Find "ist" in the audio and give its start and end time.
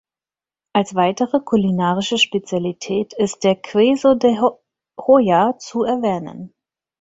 3.13-3.43